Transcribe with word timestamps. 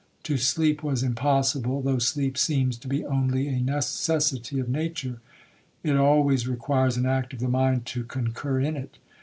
To 0.23 0.35
sleep 0.35 0.81
was 0.81 1.03
impossible. 1.03 1.83
Though 1.83 1.99
sleep 1.99 2.35
seems 2.35 2.75
to 2.79 2.87
be 2.87 3.05
only 3.05 3.47
a 3.47 3.59
necessity 3.61 4.57
of 4.57 4.67
nature, 4.67 5.21
it 5.83 5.95
always 5.95 6.47
requires 6.47 6.97
an 6.97 7.05
act 7.05 7.33
of 7.33 7.39
the 7.39 7.47
mind 7.47 7.85
to 7.93 8.03
concur 8.03 8.59
in 8.61 8.75
it. 8.75 8.97